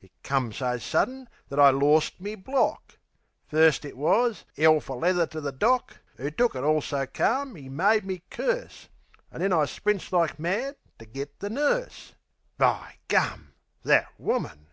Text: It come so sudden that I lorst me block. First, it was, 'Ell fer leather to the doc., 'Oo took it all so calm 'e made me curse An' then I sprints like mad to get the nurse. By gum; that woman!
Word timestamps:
It 0.00 0.12
come 0.22 0.52
so 0.52 0.78
sudden 0.78 1.28
that 1.48 1.58
I 1.58 1.70
lorst 1.70 2.20
me 2.20 2.36
block. 2.36 2.98
First, 3.48 3.84
it 3.84 3.96
was, 3.96 4.44
'Ell 4.56 4.78
fer 4.78 4.94
leather 4.94 5.26
to 5.26 5.40
the 5.40 5.50
doc., 5.50 5.96
'Oo 6.20 6.30
took 6.30 6.54
it 6.54 6.62
all 6.62 6.80
so 6.80 7.04
calm 7.04 7.58
'e 7.58 7.68
made 7.68 8.04
me 8.04 8.22
curse 8.30 8.86
An' 9.32 9.40
then 9.40 9.52
I 9.52 9.64
sprints 9.64 10.12
like 10.12 10.38
mad 10.38 10.76
to 11.00 11.04
get 11.04 11.40
the 11.40 11.50
nurse. 11.50 12.14
By 12.58 12.98
gum; 13.08 13.54
that 13.82 14.06
woman! 14.20 14.68